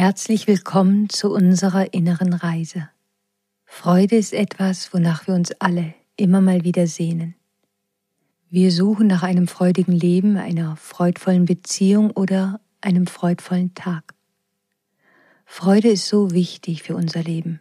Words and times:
Herzlich 0.00 0.46
willkommen 0.46 1.10
zu 1.10 1.30
unserer 1.30 1.92
inneren 1.92 2.32
Reise. 2.32 2.88
Freude 3.66 4.16
ist 4.16 4.32
etwas, 4.32 4.94
wonach 4.94 5.26
wir 5.26 5.34
uns 5.34 5.52
alle 5.58 5.92
immer 6.16 6.40
mal 6.40 6.64
wieder 6.64 6.86
sehnen. 6.86 7.34
Wir 8.48 8.72
suchen 8.72 9.08
nach 9.08 9.22
einem 9.22 9.46
freudigen 9.46 9.92
Leben, 9.92 10.38
einer 10.38 10.76
freudvollen 10.76 11.44
Beziehung 11.44 12.12
oder 12.12 12.60
einem 12.80 13.06
freudvollen 13.06 13.74
Tag. 13.74 14.14
Freude 15.44 15.90
ist 15.90 16.08
so 16.08 16.30
wichtig 16.30 16.82
für 16.82 16.96
unser 16.96 17.22
Leben. 17.22 17.60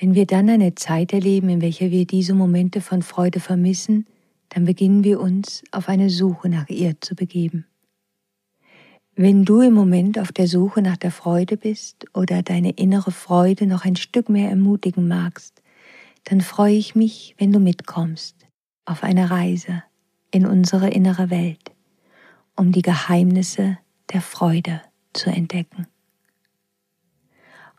Wenn 0.00 0.14
wir 0.14 0.24
dann 0.24 0.48
eine 0.48 0.74
Zeit 0.74 1.12
erleben, 1.12 1.50
in 1.50 1.60
welcher 1.60 1.90
wir 1.90 2.06
diese 2.06 2.32
Momente 2.32 2.80
von 2.80 3.02
Freude 3.02 3.40
vermissen, 3.40 4.06
dann 4.48 4.64
beginnen 4.64 5.04
wir 5.04 5.20
uns 5.20 5.64
auf 5.70 5.90
eine 5.90 6.08
Suche 6.08 6.48
nach 6.48 6.70
ihr 6.70 6.98
zu 7.02 7.14
begeben. 7.14 7.66
Wenn 9.16 9.44
du 9.44 9.60
im 9.60 9.74
Moment 9.74 10.18
auf 10.18 10.32
der 10.32 10.48
Suche 10.48 10.82
nach 10.82 10.96
der 10.96 11.12
Freude 11.12 11.56
bist 11.56 12.04
oder 12.14 12.42
deine 12.42 12.72
innere 12.72 13.12
Freude 13.12 13.64
noch 13.64 13.84
ein 13.84 13.94
Stück 13.94 14.28
mehr 14.28 14.50
ermutigen 14.50 15.06
magst, 15.06 15.62
dann 16.24 16.40
freue 16.40 16.74
ich 16.74 16.96
mich, 16.96 17.36
wenn 17.38 17.52
du 17.52 17.60
mitkommst 17.60 18.34
auf 18.86 19.04
eine 19.04 19.30
Reise 19.30 19.84
in 20.32 20.46
unsere 20.46 20.90
innere 20.90 21.30
Welt, 21.30 21.70
um 22.56 22.72
die 22.72 22.82
Geheimnisse 22.82 23.78
der 24.12 24.20
Freude 24.20 24.82
zu 25.12 25.30
entdecken. 25.30 25.86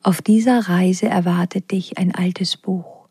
Auf 0.04 0.22
dieser 0.22 0.70
Reise 0.70 1.08
erwartet 1.08 1.72
dich 1.72 1.98
ein 1.98 2.16
altes 2.16 2.56
Buch, 2.56 3.10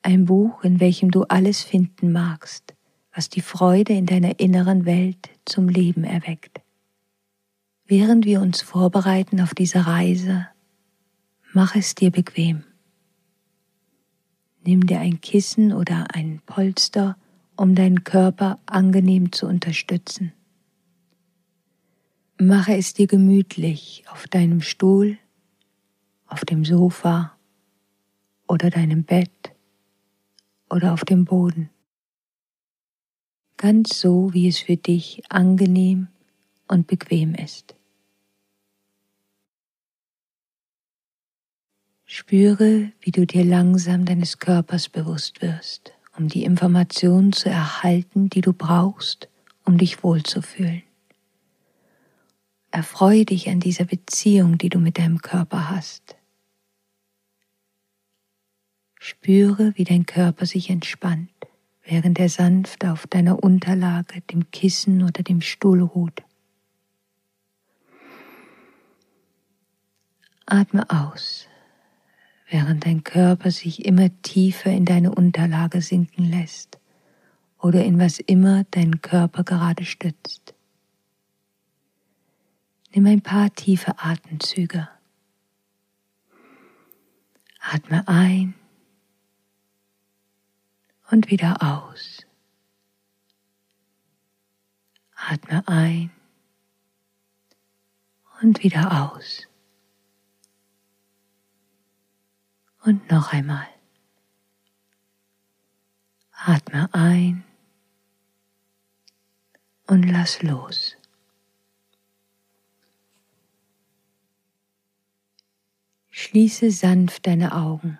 ein 0.00 0.24
Buch, 0.24 0.64
in 0.64 0.80
welchem 0.80 1.10
du 1.10 1.24
alles 1.24 1.62
finden 1.62 2.12
magst, 2.12 2.74
was 3.14 3.28
die 3.28 3.42
Freude 3.42 3.92
in 3.92 4.06
deiner 4.06 4.40
inneren 4.40 4.86
Welt 4.86 5.28
zum 5.44 5.68
Leben 5.68 6.04
erweckt. 6.04 6.62
Während 7.88 8.24
wir 8.24 8.40
uns 8.40 8.62
vorbereiten 8.62 9.40
auf 9.40 9.54
diese 9.54 9.86
Reise, 9.86 10.48
mach 11.52 11.76
es 11.76 11.94
dir 11.94 12.10
bequem. 12.10 12.64
Nimm 14.64 14.84
dir 14.88 14.98
ein 14.98 15.20
Kissen 15.20 15.72
oder 15.72 16.08
ein 16.12 16.42
Polster, 16.46 17.16
um 17.54 17.76
deinen 17.76 18.02
Körper 18.02 18.58
angenehm 18.66 19.30
zu 19.30 19.46
unterstützen. 19.46 20.32
Mache 22.38 22.76
es 22.76 22.92
dir 22.92 23.06
gemütlich 23.06 24.02
auf 24.10 24.26
deinem 24.26 24.62
Stuhl, 24.62 25.16
auf 26.26 26.44
dem 26.44 26.64
Sofa 26.64 27.38
oder 28.48 28.68
deinem 28.68 29.04
Bett 29.04 29.54
oder 30.68 30.92
auf 30.92 31.04
dem 31.04 31.24
Boden. 31.24 31.70
Ganz 33.56 34.00
so, 34.00 34.34
wie 34.34 34.48
es 34.48 34.58
für 34.58 34.76
dich 34.76 35.22
angenehm 35.28 36.08
und 36.66 36.88
bequem 36.88 37.34
ist. 37.36 37.75
Spüre, 42.08 42.92
wie 43.00 43.10
du 43.10 43.26
dir 43.26 43.44
langsam 43.44 44.04
deines 44.04 44.38
Körpers 44.38 44.88
bewusst 44.88 45.42
wirst, 45.42 45.92
um 46.16 46.28
die 46.28 46.44
Informationen 46.44 47.32
zu 47.32 47.50
erhalten, 47.50 48.30
die 48.30 48.42
du 48.42 48.52
brauchst, 48.52 49.28
um 49.64 49.76
dich 49.76 50.04
wohlzufühlen. 50.04 50.84
Erfreue 52.70 53.24
dich 53.24 53.48
an 53.48 53.58
dieser 53.58 53.86
Beziehung, 53.86 54.56
die 54.56 54.68
du 54.68 54.78
mit 54.78 54.98
deinem 54.98 55.20
Körper 55.20 55.68
hast. 55.68 56.14
Spüre, 59.00 59.72
wie 59.74 59.84
dein 59.84 60.06
Körper 60.06 60.46
sich 60.46 60.70
entspannt, 60.70 61.30
während 61.82 62.20
er 62.20 62.28
sanft 62.28 62.84
auf 62.84 63.08
deiner 63.08 63.42
Unterlage, 63.42 64.20
dem 64.20 64.48
Kissen 64.52 65.02
oder 65.02 65.24
dem 65.24 65.40
Stuhl 65.40 65.82
ruht. 65.82 66.22
Atme 70.46 70.88
aus 70.88 71.48
während 72.48 72.86
dein 72.86 73.04
Körper 73.04 73.50
sich 73.50 73.84
immer 73.84 74.10
tiefer 74.22 74.70
in 74.70 74.84
deine 74.84 75.14
Unterlage 75.14 75.80
sinken 75.82 76.24
lässt 76.24 76.78
oder 77.58 77.84
in 77.84 77.98
was 77.98 78.18
immer 78.18 78.64
dein 78.70 79.00
Körper 79.00 79.44
gerade 79.44 79.84
stützt. 79.84 80.54
Nimm 82.94 83.06
ein 83.06 83.20
paar 83.20 83.52
tiefe 83.54 83.98
Atemzüge. 83.98 84.88
Atme 87.60 88.06
ein 88.06 88.54
und 91.10 91.30
wieder 91.30 91.60
aus. 91.60 92.24
Atme 95.14 95.66
ein 95.66 96.10
und 98.40 98.62
wieder 98.62 99.12
aus. 99.12 99.48
Und 102.86 103.10
noch 103.10 103.32
einmal. 103.32 103.66
Atme 106.30 106.88
ein 106.94 107.42
und 109.88 110.04
lass 110.04 110.40
los. 110.44 110.96
Schließe 116.10 116.70
sanft 116.70 117.26
deine 117.26 117.56
Augen 117.56 117.98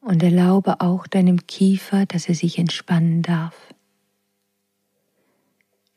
und 0.00 0.22
erlaube 0.22 0.80
auch 0.80 1.06
deinem 1.06 1.46
Kiefer, 1.46 2.06
dass 2.06 2.26
er 2.26 2.34
sich 2.34 2.58
entspannen 2.58 3.20
darf. 3.20 3.74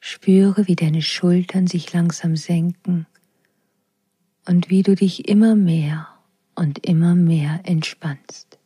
Spüre, 0.02 0.68
wie 0.68 0.76
deine 0.76 1.02
Schultern 1.02 1.66
sich 1.66 1.94
langsam 1.94 2.36
senken 2.36 3.08
und 4.46 4.70
wie 4.70 4.84
du 4.84 4.96
dich 4.96 5.30
immer 5.30 5.56
mehr 5.56 6.17
und 6.58 6.86
immer 6.86 7.14
mehr 7.14 7.62
entspannst. 7.64 8.58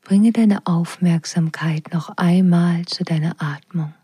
Bringe 0.00 0.32
deine 0.32 0.66
Aufmerksamkeit 0.66 1.92
noch 1.92 2.08
einmal 2.16 2.86
zu 2.86 3.04
deiner 3.04 3.36
Atmung. 3.38 3.94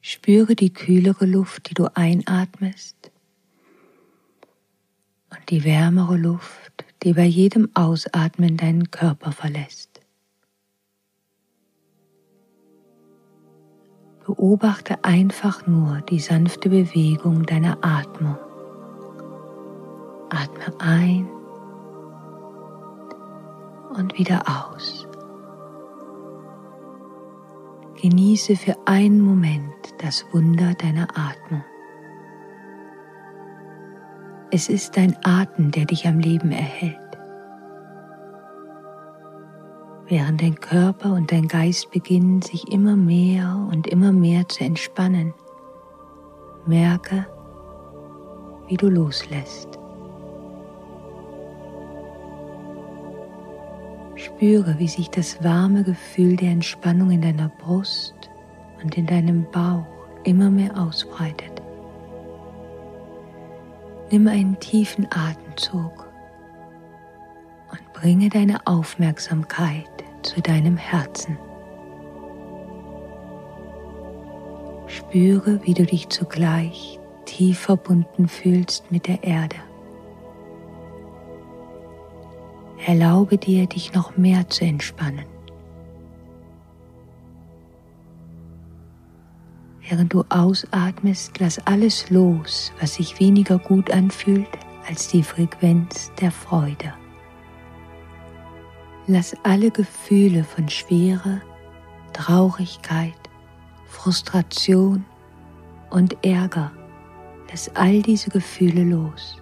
Spüre 0.00 0.56
die 0.56 0.72
kühlere 0.72 1.26
Luft, 1.26 1.68
die 1.68 1.74
du 1.74 1.94
einatmest 1.94 3.10
und 5.30 5.50
die 5.50 5.64
wärmere 5.64 6.16
Luft, 6.16 6.84
die 7.02 7.12
bei 7.12 7.24
jedem 7.24 7.68
Ausatmen 7.74 8.56
deinen 8.56 8.90
Körper 8.90 9.32
verlässt. 9.32 9.85
Beobachte 14.26 15.04
einfach 15.04 15.68
nur 15.68 16.00
die 16.08 16.18
sanfte 16.18 16.68
Bewegung 16.68 17.46
deiner 17.46 17.78
Atmung. 17.80 18.36
Atme 20.30 20.74
ein 20.80 21.28
und 23.96 24.18
wieder 24.18 24.42
aus. 24.48 25.06
Genieße 28.02 28.56
für 28.56 28.76
einen 28.84 29.20
Moment 29.20 29.94
das 29.98 30.24
Wunder 30.32 30.74
deiner 30.74 31.06
Atmung. 31.10 31.64
Es 34.50 34.68
ist 34.68 34.96
dein 34.96 35.16
Atem, 35.24 35.70
der 35.70 35.84
dich 35.84 36.08
am 36.08 36.18
Leben 36.18 36.50
erhält 36.50 37.05
während 40.08 40.42
dein 40.42 40.60
Körper 40.60 41.12
und 41.12 41.32
dein 41.32 41.48
Geist 41.48 41.90
beginnen 41.90 42.42
sich 42.42 42.70
immer 42.72 42.96
mehr 42.96 43.66
und 43.70 43.86
immer 43.86 44.12
mehr 44.12 44.48
zu 44.48 44.64
entspannen. 44.64 45.34
Merke, 46.66 47.26
wie 48.68 48.76
du 48.76 48.88
loslässt. 48.88 49.78
Spüre, 54.14 54.76
wie 54.78 54.88
sich 54.88 55.10
das 55.10 55.42
warme 55.44 55.82
Gefühl 55.82 56.36
der 56.36 56.50
Entspannung 56.50 57.10
in 57.10 57.22
deiner 57.22 57.48
Brust 57.48 58.14
und 58.82 58.96
in 58.96 59.06
deinem 59.06 59.46
Bauch 59.50 59.86
immer 60.24 60.50
mehr 60.50 60.76
ausbreitet. 60.78 61.62
Nimm 64.10 64.26
einen 64.28 64.58
tiefen 64.60 65.06
Atemzug 65.10 66.08
und 67.70 67.92
bringe 67.92 68.28
deine 68.28 68.66
Aufmerksamkeit 68.66 69.95
zu 70.26 70.42
deinem 70.42 70.76
Herzen. 70.76 71.38
Spüre, 74.86 75.60
wie 75.64 75.74
du 75.74 75.84
dich 75.84 76.08
zugleich 76.08 76.98
tief 77.24 77.58
verbunden 77.58 78.28
fühlst 78.28 78.90
mit 78.90 79.06
der 79.06 79.22
Erde. 79.22 79.56
Erlaube 82.86 83.38
dir, 83.38 83.66
dich 83.66 83.94
noch 83.94 84.16
mehr 84.16 84.48
zu 84.48 84.64
entspannen. 84.64 85.24
Während 89.88 90.12
du 90.12 90.24
ausatmest, 90.28 91.38
lass 91.38 91.64
alles 91.66 92.10
los, 92.10 92.72
was 92.80 92.94
sich 92.94 93.20
weniger 93.20 93.58
gut 93.58 93.90
anfühlt 93.90 94.48
als 94.88 95.08
die 95.08 95.22
Frequenz 95.22 96.10
der 96.20 96.32
Freude. 96.32 96.92
Lass 99.08 99.36
alle 99.44 99.70
Gefühle 99.70 100.42
von 100.42 100.68
Schwere, 100.68 101.40
Traurigkeit, 102.12 103.14
Frustration 103.86 105.04
und 105.90 106.16
Ärger. 106.24 106.72
Lass 107.48 107.70
all 107.76 108.02
diese 108.02 108.30
Gefühle 108.30 108.82
los. 108.82 109.40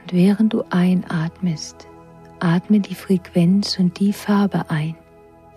Und 0.00 0.12
während 0.12 0.52
du 0.52 0.62
einatmest, 0.70 1.88
atme 2.38 2.78
die 2.78 2.94
Frequenz 2.94 3.80
und 3.80 3.98
die 3.98 4.12
Farbe 4.12 4.70
ein, 4.70 4.94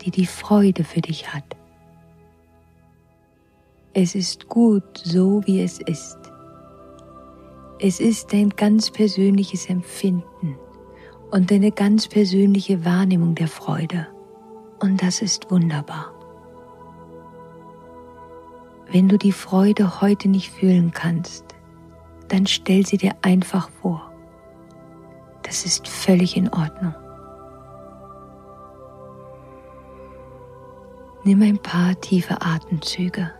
die 0.01 0.09
die 0.09 0.25
Freude 0.25 0.83
für 0.83 1.01
dich 1.01 1.31
hat. 1.31 1.55
Es 3.93 4.15
ist 4.15 4.47
gut 4.47 4.97
so, 4.97 5.43
wie 5.45 5.61
es 5.61 5.79
ist. 5.79 6.17
Es 7.79 7.99
ist 7.99 8.33
dein 8.33 8.49
ganz 8.49 8.89
persönliches 8.89 9.67
Empfinden 9.67 10.57
und 11.31 11.49
deine 11.49 11.71
ganz 11.71 12.07
persönliche 12.07 12.85
Wahrnehmung 12.85 13.35
der 13.35 13.47
Freude. 13.47 14.07
Und 14.79 15.01
das 15.01 15.21
ist 15.21 15.49
wunderbar. 15.49 16.13
Wenn 18.91 19.07
du 19.07 19.17
die 19.17 19.31
Freude 19.31 20.01
heute 20.01 20.27
nicht 20.27 20.51
fühlen 20.51 20.91
kannst, 20.91 21.45
dann 22.27 22.45
stell 22.45 22.85
sie 22.85 22.97
dir 22.97 23.13
einfach 23.21 23.69
vor. 23.69 24.11
Das 25.43 25.65
ist 25.65 25.87
völlig 25.87 26.35
in 26.35 26.49
Ordnung. 26.49 26.93
Nimm 31.23 31.41
ein 31.41 31.59
paar 31.59 31.99
tiefe 32.01 32.41
Atemzüge. 32.41 33.31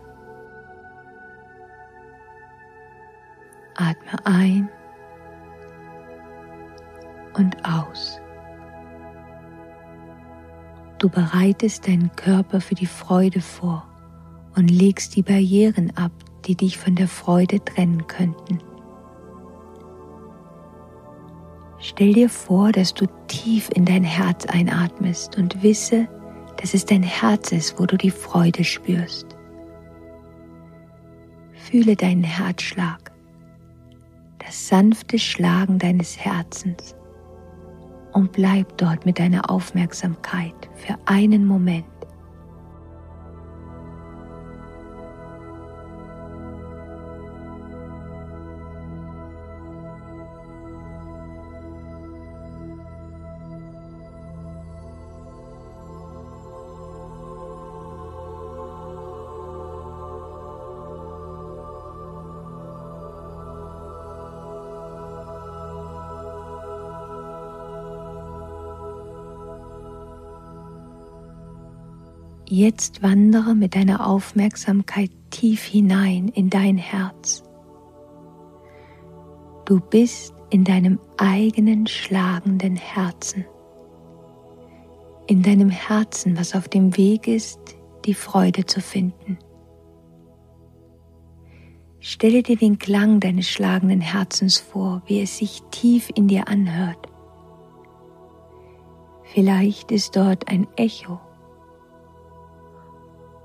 Atme 3.76 4.26
ein 4.26 4.70
und 7.34 7.58
aus. 7.66 8.20
Du 11.00 11.10
bereitest 11.10 11.88
deinen 11.88 12.12
Körper 12.16 12.62
für 12.62 12.76
die 12.76 12.86
Freude 12.86 13.42
vor 13.42 13.88
und 14.56 14.70
legst 14.70 15.16
die 15.16 15.24
Barrieren 15.24 15.92
ab, 15.96 16.12
die 16.46 16.56
dich 16.56 16.78
von 16.78 16.96
der 16.96 17.08
Freude 17.08 17.64
trennen 17.64 18.06
könnten. 18.08 18.60
Stell 21.80 22.14
dir 22.14 22.30
vor, 22.30 22.72
dass 22.72 22.94
du 22.94 23.08
tief 23.28 23.70
in 23.74 23.86
dein 23.86 24.04
Herz 24.04 24.46
einatmest 24.46 25.38
und 25.38 25.64
wisse, 25.64 26.08
dass 26.58 26.76
es 26.76 26.86
dein 26.86 27.02
Herz 27.02 27.52
ist, 27.52 27.80
wo 27.80 27.88
du 27.88 27.98
die 27.98 28.12
Freude 28.12 28.64
spürst. 28.64 29.26
Fühle 31.54 31.96
deinen 31.96 32.24
Herzschlag 32.24 33.12
das 34.52 34.68
sanfte 34.68 35.18
Schlagen 35.18 35.80
deines 35.80 36.18
Herzens 36.18 36.94
und 38.14 38.32
bleib 38.32 38.78
dort 38.78 39.06
mit 39.06 39.20
deiner 39.20 39.50
Aufmerksamkeit 39.50 40.56
für 40.76 40.98
einen 41.06 41.46
Moment. 41.46 41.86
Jetzt 72.62 73.02
wandere 73.02 73.56
mit 73.56 73.74
deiner 73.74 74.06
Aufmerksamkeit 74.06 75.10
tief 75.32 75.64
hinein 75.64 76.28
in 76.28 76.52
dein 76.52 76.78
Herz. 76.78 77.42
Du 79.66 79.80
bist 79.80 80.36
in 80.52 80.64
deinem 80.64 81.00
eigenen 81.18 81.88
schlagenden 81.88 82.76
Herzen. 82.76 83.48
In 85.26 85.42
deinem 85.42 85.72
Herzen, 85.72 86.38
was 86.38 86.54
auf 86.54 86.70
dem 86.70 86.96
Weg 86.98 87.28
ist, 87.28 87.60
die 88.06 88.14
Freude 88.14 88.68
zu 88.68 88.80
finden. 88.80 89.40
Stelle 92.00 92.44
dir 92.44 92.58
den 92.58 92.78
Klang 92.78 93.20
deines 93.20 93.50
schlagenden 93.50 94.02
Herzens 94.02 94.60
vor, 94.60 95.02
wie 95.08 95.20
es 95.22 95.40
sich 95.40 95.64
tief 95.72 96.12
in 96.14 96.28
dir 96.28 96.48
anhört. 96.48 97.08
Vielleicht 99.34 99.92
ist 99.92 100.16
dort 100.16 100.48
ein 100.48 100.68
Echo 100.76 101.20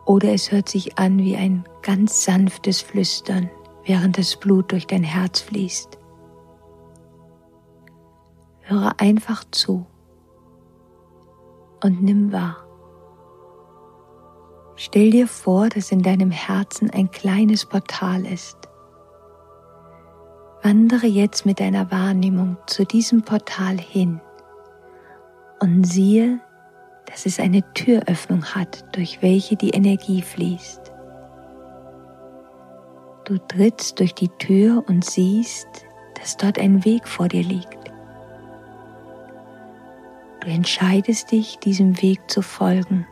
oder 0.06 0.32
es 0.32 0.52
hört 0.52 0.68
sich 0.68 0.98
an 0.98 1.18
wie 1.18 1.36
ein 1.36 1.64
ganz 1.82 2.24
sanftes 2.24 2.80
Flüstern, 2.80 3.50
während 3.84 4.16
das 4.16 4.36
Blut 4.36 4.72
durch 4.72 4.86
dein 4.86 5.02
Herz 5.02 5.40
fließt. 5.40 5.98
Höre 8.62 8.94
einfach 8.98 9.44
zu 9.50 9.86
und 11.82 12.02
nimm 12.02 12.32
wahr. 12.32 12.56
Stell 14.76 15.10
dir 15.10 15.26
vor, 15.26 15.68
dass 15.68 15.90
in 15.90 16.02
deinem 16.02 16.30
Herzen 16.30 16.90
ein 16.90 17.10
kleines 17.10 17.64
Portal 17.64 18.26
ist. 18.26 18.56
Wandere 20.62 21.06
jetzt 21.06 21.46
mit 21.46 21.60
deiner 21.60 21.90
Wahrnehmung 21.90 22.58
zu 22.66 22.84
diesem 22.84 23.22
Portal 23.22 23.78
hin 23.78 24.20
und 25.60 25.84
siehe, 25.84 26.40
dass 27.06 27.26
es 27.26 27.40
eine 27.40 27.62
Türöffnung 27.72 28.44
hat, 28.44 28.84
durch 28.94 29.22
welche 29.22 29.56
die 29.56 29.70
Energie 29.70 30.22
fließt. 30.22 30.92
Du 33.24 33.38
trittst 33.38 33.98
durch 33.98 34.14
die 34.14 34.28
Tür 34.38 34.84
und 34.86 35.04
siehst, 35.04 35.66
dass 36.14 36.36
dort 36.36 36.58
ein 36.58 36.84
Weg 36.84 37.08
vor 37.08 37.28
dir 37.28 37.42
liegt. 37.42 37.90
Du 40.40 40.48
entscheidest 40.48 41.32
dich, 41.32 41.58
diesem 41.58 42.00
Weg 42.02 42.20
zu 42.30 42.40
folgen. 42.40 43.06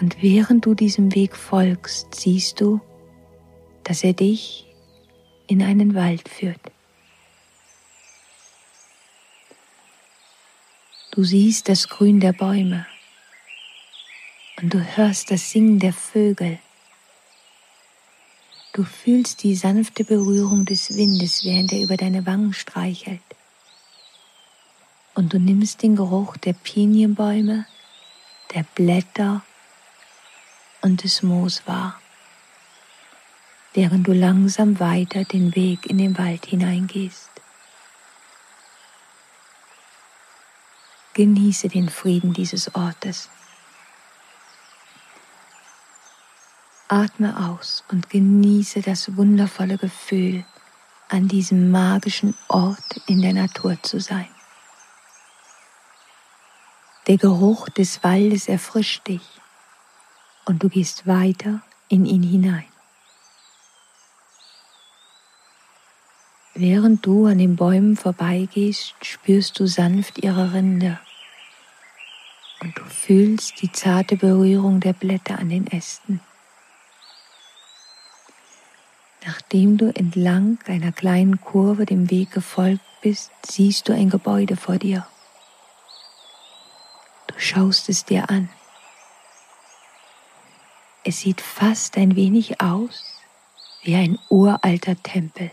Und 0.00 0.22
während 0.22 0.66
du 0.66 0.74
diesem 0.74 1.14
Weg 1.14 1.34
folgst, 1.34 2.14
siehst 2.14 2.60
du, 2.60 2.80
dass 3.82 4.04
er 4.04 4.12
dich 4.12 4.72
in 5.48 5.62
einen 5.62 5.94
Wald 5.94 6.28
führt. 6.28 6.60
Du 11.16 11.24
siehst 11.24 11.70
das 11.70 11.88
Grün 11.88 12.20
der 12.20 12.34
Bäume 12.34 12.84
und 14.60 14.74
du 14.74 14.78
hörst 14.96 15.30
das 15.30 15.50
Singen 15.50 15.78
der 15.78 15.94
Vögel. 15.94 16.58
Du 18.74 18.84
fühlst 18.84 19.42
die 19.42 19.56
sanfte 19.56 20.04
Berührung 20.04 20.66
des 20.66 20.94
Windes, 20.94 21.42
während 21.42 21.72
er 21.72 21.80
über 21.80 21.96
deine 21.96 22.26
Wangen 22.26 22.52
streichelt. 22.52 23.22
Und 25.14 25.32
du 25.32 25.38
nimmst 25.40 25.82
den 25.82 25.96
Geruch 25.96 26.36
der 26.36 26.52
Pinienbäume, 26.52 27.64
der 28.54 28.64
Blätter 28.74 29.42
und 30.82 31.02
des 31.02 31.22
Moos 31.22 31.62
wahr, 31.64 31.98
während 33.72 34.06
du 34.06 34.12
langsam 34.12 34.78
weiter 34.80 35.24
den 35.24 35.56
Weg 35.56 35.86
in 35.86 35.96
den 35.96 36.18
Wald 36.18 36.44
hineingehst. 36.44 37.35
Genieße 41.16 41.70
den 41.70 41.88
Frieden 41.88 42.34
dieses 42.34 42.74
Ortes. 42.74 43.30
Atme 46.88 47.48
aus 47.48 47.84
und 47.90 48.10
genieße 48.10 48.82
das 48.82 49.16
wundervolle 49.16 49.78
Gefühl, 49.78 50.44
an 51.08 51.26
diesem 51.26 51.70
magischen 51.70 52.36
Ort 52.48 53.00
in 53.06 53.22
der 53.22 53.32
Natur 53.32 53.82
zu 53.82 53.98
sein. 53.98 54.28
Der 57.06 57.16
Geruch 57.16 57.70
des 57.70 58.04
Waldes 58.04 58.46
erfrischt 58.46 59.08
dich 59.08 59.26
und 60.44 60.62
du 60.62 60.68
gehst 60.68 61.06
weiter 61.06 61.62
in 61.88 62.04
ihn 62.04 62.24
hinein. 62.24 62.68
Während 66.52 67.06
du 67.06 67.24
an 67.24 67.38
den 67.38 67.56
Bäumen 67.56 67.96
vorbeigehst, 67.96 68.94
spürst 69.00 69.58
du 69.58 69.66
sanft 69.66 70.18
ihre 70.18 70.52
Rinde 70.52 71.00
und 72.66 72.76
du 72.76 72.84
fühlst 72.84 73.62
die 73.62 73.70
zarte 73.70 74.16
Berührung 74.16 74.80
der 74.80 74.92
Blätter 74.92 75.38
an 75.38 75.50
den 75.50 75.68
Ästen. 75.68 76.20
Nachdem 79.24 79.76
du 79.76 79.94
entlang 79.94 80.58
einer 80.66 80.90
kleinen 80.90 81.40
Kurve 81.40 81.86
dem 81.86 82.10
Weg 82.10 82.32
gefolgt 82.32 82.82
bist, 83.02 83.30
siehst 83.46 83.88
du 83.88 83.92
ein 83.92 84.10
Gebäude 84.10 84.56
vor 84.56 84.78
dir. 84.78 85.06
Du 87.28 87.38
schaust 87.38 87.88
es 87.88 88.04
dir 88.04 88.28
an. 88.30 88.48
Es 91.04 91.20
sieht 91.20 91.40
fast 91.40 91.96
ein 91.96 92.16
wenig 92.16 92.60
aus 92.60 93.04
wie 93.82 93.94
ein 93.94 94.18
uralter 94.28 95.00
Tempel. 95.04 95.52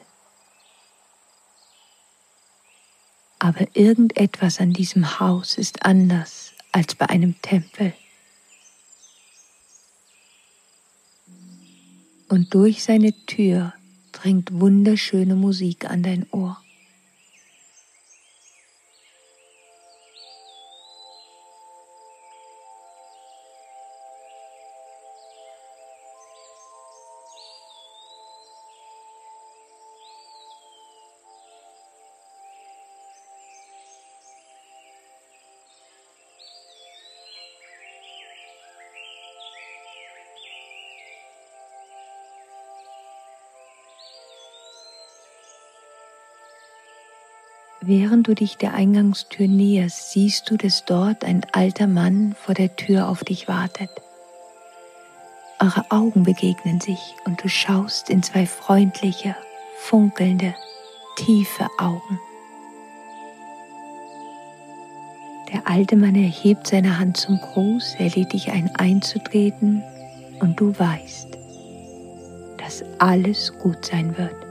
Aber 3.37 3.67
irgendetwas 3.75 4.59
an 4.59 4.73
diesem 4.73 5.19
Haus 5.19 5.59
ist 5.59 5.85
anders 5.85 6.42
als 6.73 6.95
bei 6.95 7.07
einem 7.07 7.41
Tempel. 7.41 7.93
Und 12.27 12.53
durch 12.53 12.83
seine 12.83 13.13
Tür 13.25 13.73
dringt 14.11 14.59
wunderschöne 14.59 15.35
Musik 15.35 15.85
an 15.85 16.03
dein 16.03 16.25
Ohr. 16.31 16.62
Während 47.85 48.29
du 48.29 48.33
dich 48.33 48.55
der 48.55 48.73
Eingangstür 48.75 49.45
näherst, 49.45 50.11
siehst 50.11 50.49
du, 50.49 50.55
dass 50.55 50.85
dort 50.85 51.25
ein 51.25 51.45
alter 51.51 51.85
Mann 51.85 52.33
vor 52.33 52.55
der 52.55 52.73
Tür 52.77 53.09
auf 53.09 53.25
dich 53.25 53.49
wartet. 53.49 53.89
Eure 55.59 55.91
Augen 55.91 56.23
begegnen 56.23 56.79
sich 56.79 57.15
und 57.25 57.43
du 57.43 57.49
schaust 57.49 58.09
in 58.09 58.23
zwei 58.23 58.45
freundliche, 58.45 59.35
funkelnde, 59.79 60.55
tiefe 61.17 61.67
Augen. 61.77 62.19
Der 65.51 65.67
alte 65.67 65.97
Mann 65.97 66.15
erhebt 66.15 66.67
seine 66.67 66.99
Hand 66.99 67.17
zum 67.17 67.37
Gruß, 67.37 67.95
er 67.99 68.11
lädt 68.11 68.31
dich 68.31 68.49
ein 68.49 68.73
einzutreten 68.77 69.83
und 70.39 70.57
du 70.57 70.73
weißt, 70.79 71.37
dass 72.59 72.81
alles 72.99 73.51
gut 73.59 73.85
sein 73.85 74.17
wird. 74.17 74.42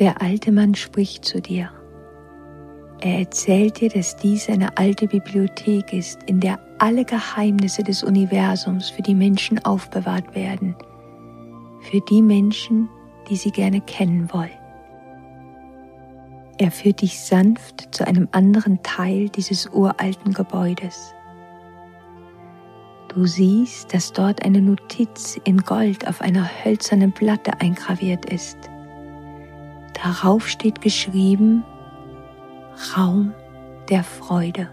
Der 0.00 0.22
alte 0.22 0.50
Mann 0.50 0.74
spricht 0.74 1.26
zu 1.26 1.42
dir. 1.42 1.68
Er 3.02 3.18
erzählt 3.18 3.80
dir, 3.80 3.90
dass 3.90 4.16
dies 4.16 4.48
eine 4.48 4.78
alte 4.78 5.06
Bibliothek 5.06 5.92
ist, 5.92 6.22
in 6.22 6.40
der 6.40 6.58
alle 6.78 7.04
Geheimnisse 7.04 7.82
des 7.82 8.02
Universums 8.02 8.88
für 8.88 9.02
die 9.02 9.14
Menschen 9.14 9.62
aufbewahrt 9.62 10.34
werden, 10.34 10.74
für 11.82 12.00
die 12.08 12.22
Menschen, 12.22 12.88
die 13.28 13.36
sie 13.36 13.50
gerne 13.50 13.82
kennen 13.82 14.32
wollen. 14.32 14.48
Er 16.56 16.70
führt 16.70 17.02
dich 17.02 17.20
sanft 17.20 17.94
zu 17.94 18.06
einem 18.06 18.26
anderen 18.32 18.82
Teil 18.82 19.28
dieses 19.28 19.66
uralten 19.66 20.32
Gebäudes. 20.32 21.12
Du 23.08 23.26
siehst, 23.26 23.92
dass 23.92 24.14
dort 24.14 24.46
eine 24.46 24.62
Notiz 24.62 25.38
in 25.44 25.58
Gold 25.58 26.08
auf 26.08 26.22
einer 26.22 26.48
hölzernen 26.64 27.12
Platte 27.12 27.52
eingraviert 27.60 28.24
ist. 28.32 28.69
Darauf 30.02 30.48
steht 30.48 30.80
geschrieben 30.80 31.62
Raum 32.96 33.34
der 33.88 34.02
Freude. 34.02 34.68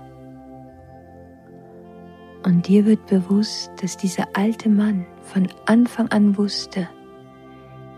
Und 2.45 2.67
dir 2.67 2.85
wird 2.85 3.05
bewusst, 3.07 3.71
dass 3.81 3.97
dieser 3.97 4.27
alte 4.33 4.69
Mann 4.69 5.05
von 5.21 5.47
Anfang 5.65 6.07
an 6.09 6.37
wusste, 6.37 6.87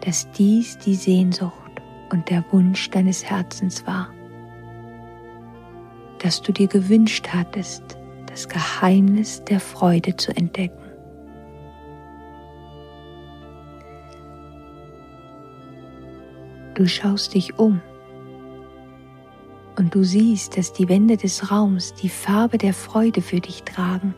dass 0.01 0.31
dies 0.31 0.77
die 0.79 0.95
Sehnsucht 0.95 1.53
und 2.11 2.29
der 2.29 2.43
Wunsch 2.51 2.89
deines 2.89 3.23
Herzens 3.23 3.85
war, 3.85 4.09
dass 6.19 6.41
du 6.41 6.51
dir 6.51 6.67
gewünscht 6.67 7.27
hattest, 7.31 7.97
das 8.25 8.47
Geheimnis 8.47 9.43
der 9.43 9.59
Freude 9.59 10.15
zu 10.15 10.35
entdecken. 10.35 10.78
Du 16.79 16.87
schaust 16.87 17.33
dich 17.33 17.59
um 17.59 17.81
und 19.77 19.93
du 19.93 20.05
siehst, 20.05 20.57
dass 20.57 20.71
die 20.71 20.87
Wände 20.87 21.17
des 21.17 21.51
Raums 21.51 21.93
die 21.93 22.07
Farbe 22.07 22.57
der 22.57 22.73
Freude 22.73 23.21
für 23.21 23.41
dich 23.41 23.63
tragen 23.63 24.15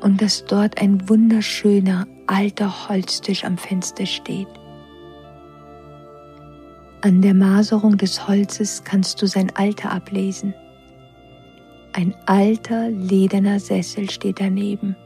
und 0.00 0.20
dass 0.20 0.44
dort 0.44 0.82
ein 0.82 1.08
wunderschöner 1.08 2.08
alter 2.26 2.88
Holztisch 2.88 3.44
am 3.44 3.56
Fenster 3.56 4.04
steht. 4.04 4.48
An 7.02 7.22
der 7.22 7.34
Maserung 7.34 7.98
des 7.98 8.26
Holzes 8.26 8.82
kannst 8.82 9.22
du 9.22 9.28
sein 9.28 9.54
Alter 9.54 9.92
ablesen. 9.92 10.54
Ein 11.92 12.16
alter 12.26 12.90
lederner 12.90 13.60
Sessel 13.60 14.10
steht 14.10 14.40
daneben 14.40 14.96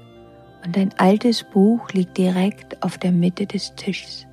und 0.65 0.79
ein 0.79 0.95
altes 0.97 1.45
Buch 1.53 1.91
liegt 1.93 2.17
direkt 2.17 2.83
auf 2.83 2.97
der 2.97 3.13
Mitte 3.13 3.45
des 3.45 3.75
Tisches. 3.75 4.27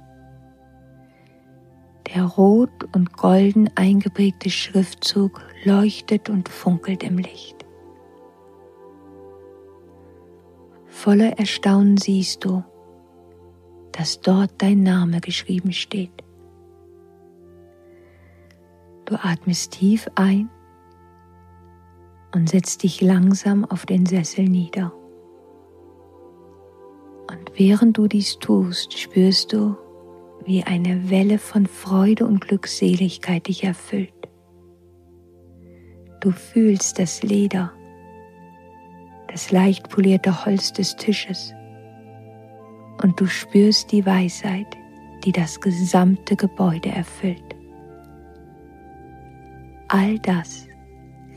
Der 2.07 2.24
rot 2.24 2.83
und 2.93 3.13
golden 3.13 3.69
eingeprägte 3.75 4.50
Schriftzug 4.50 5.41
leuchtet 5.63 6.29
und 6.29 6.50
funkelt 6.50 7.03
im 7.03 7.17
Licht. 7.17 7.65
Voller 10.88 11.38
Erstaunen 11.39 11.98
siehst 11.98 12.45
du, 12.45 12.63
dass 13.91 14.22
dort 14.22 14.51
dein 14.57 14.83
Name 14.83 15.22
geschrieben 15.22 15.72
steht. 15.72 16.24
Du 19.05 19.15
atmest 19.15 19.74
tief 19.74 20.07
ein 20.15 20.50
und 22.33 22.50
setzt 22.50 22.83
dich 22.83 23.01
langsam 23.01 23.65
auf 23.65 23.86
den 23.86 24.05
Sessel 24.05 24.45
nieder. 24.45 24.93
Und 27.29 27.51
während 27.55 27.98
du 27.98 28.07
dies 28.07 28.39
tust, 28.39 28.98
spürst 28.98 29.53
du, 29.53 29.75
wie 30.45 30.63
eine 30.63 31.09
Welle 31.09 31.39
von 31.39 31.65
Freude 31.65 32.25
und 32.25 32.41
Glückseligkeit 32.41 33.47
dich 33.47 33.63
erfüllt. 33.63 34.13
Du 36.19 36.31
fühlst 36.31 37.00
das 37.00 37.23
Leder, 37.23 37.73
das 39.27 39.51
leicht 39.51 39.89
polierte 39.89 40.45
Holz 40.45 40.73
des 40.73 40.95
Tisches 40.95 41.53
und 43.01 43.19
du 43.19 43.25
spürst 43.25 43.91
die 43.91 44.05
Weisheit, 44.05 44.77
die 45.25 45.31
das 45.31 45.59
gesamte 45.59 46.35
Gebäude 46.35 46.89
erfüllt. 46.89 47.43
All 49.88 50.17
das 50.19 50.67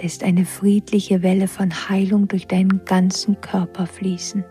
lässt 0.00 0.22
eine 0.24 0.44
friedliche 0.44 1.22
Welle 1.22 1.48
von 1.48 1.70
Heilung 1.88 2.28
durch 2.28 2.46
deinen 2.46 2.84
ganzen 2.84 3.40
Körper 3.40 3.86
fließen. 3.86 4.44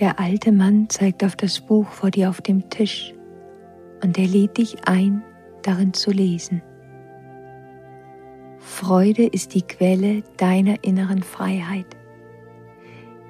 Der 0.00 0.18
alte 0.18 0.52
Mann 0.52 0.88
zeigt 0.88 1.22
auf 1.22 1.36
das 1.36 1.60
Buch 1.60 1.86
vor 1.88 2.10
dir 2.10 2.30
auf 2.30 2.40
dem 2.40 2.70
Tisch 2.70 3.14
und 4.02 4.18
er 4.18 4.26
lädt 4.26 4.58
dich 4.58 4.88
ein, 4.88 5.22
darin 5.62 5.92
zu 5.92 6.10
lesen. 6.10 6.62
Freude 8.58 9.26
ist 9.26 9.54
die 9.54 9.62
Quelle 9.62 10.22
deiner 10.36 10.82
inneren 10.84 11.22
Freiheit. 11.22 11.86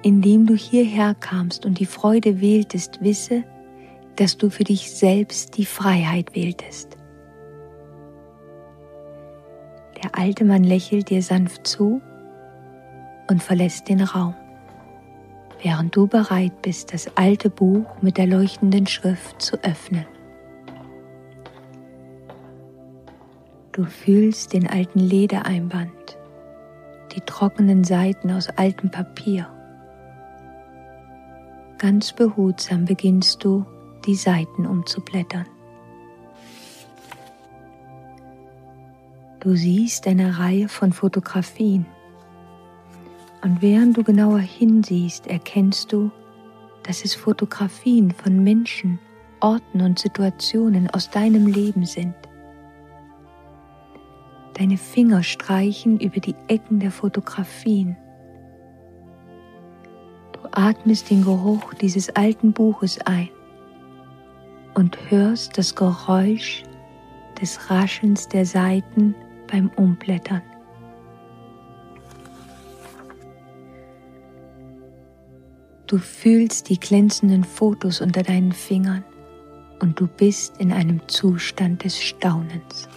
Indem 0.03 0.45
du 0.45 0.55
hierher 0.55 1.15
kamst 1.15 1.65
und 1.65 1.79
die 1.79 1.85
Freude 1.85 2.41
wähltest, 2.41 3.01
wisse, 3.01 3.43
dass 4.15 4.37
du 4.37 4.49
für 4.49 4.63
dich 4.63 4.91
selbst 4.91 5.57
die 5.57 5.65
Freiheit 5.65 6.35
wähltest. 6.35 6.97
Der 10.03 10.17
alte 10.17 10.45
Mann 10.45 10.63
lächelt 10.63 11.09
dir 11.09 11.21
sanft 11.21 11.65
zu 11.65 12.01
und 13.29 13.41
verlässt 13.41 13.89
den 13.89 14.01
Raum. 14.01 14.35
Während 15.63 15.95
du 15.95 16.07
bereit 16.07 16.61
bist, 16.61 16.93
das 16.93 17.15
alte 17.15 17.49
Buch 17.49 17.85
mit 18.01 18.17
der 18.17 18.27
leuchtenden 18.27 18.85
Schrift 18.85 19.41
zu 19.41 19.55
öffnen. 19.63 20.05
Du 23.71 23.85
fühlst 23.85 24.53
den 24.53 24.69
alten 24.69 24.99
Ledereinband, 24.99 26.17
die 27.15 27.21
trockenen 27.21 27.83
Seiten 27.83 28.29
aus 28.29 28.49
altem 28.49 28.91
Papier. 28.91 29.47
Ganz 31.79 32.13
behutsam 32.13 32.85
beginnst 32.85 33.43
du, 33.43 33.65
die 34.05 34.15
Seiten 34.15 34.65
umzublättern. 34.65 35.47
Du 39.39 39.55
siehst 39.55 40.07
eine 40.07 40.39
Reihe 40.39 40.69
von 40.69 40.93
Fotografien 40.93 41.85
und 43.43 43.61
während 43.61 43.97
du 43.97 44.03
genauer 44.03 44.39
hinsiehst, 44.39 45.27
erkennst 45.27 45.91
du, 45.91 46.09
dass 46.83 47.03
es 47.03 47.13
Fotografien 47.13 48.11
von 48.11 48.41
Menschen, 48.41 48.99
Orten 49.41 49.81
und 49.81 49.99
Situationen 49.99 50.89
aus 50.89 51.09
deinem 51.09 51.47
Leben 51.47 51.85
sind. 51.85 52.15
Deine 54.53 54.77
Finger 54.77 55.23
streichen 55.23 55.99
über 55.99 56.19
die 56.21 56.35
Ecken 56.47 56.79
der 56.79 56.91
Fotografien. 56.91 57.97
Du 60.31 60.39
atmest 60.51 61.09
den 61.09 61.23
Geruch 61.23 61.73
dieses 61.73 62.09
alten 62.15 62.53
Buches 62.53 62.99
ein 63.05 63.29
und 64.73 64.97
hörst 65.09 65.57
das 65.57 65.75
Geräusch 65.75 66.63
des 67.41 67.69
Raschens 67.69 68.27
der 68.29 68.45
Seiten 68.45 69.15
beim 69.51 69.69
Umblättern. 69.75 70.41
Du 75.93 75.99
fühlst 75.99 76.69
die 76.69 76.79
glänzenden 76.79 77.43
Fotos 77.43 78.01
unter 78.01 78.23
deinen 78.23 78.51
Fingern 78.51 79.03
und 79.79 79.99
du 79.99 80.07
bist 80.07 80.57
in 80.57 80.71
einem 80.71 81.07
Zustand 81.07 81.83
des 81.83 82.01
Staunens. 82.01 82.89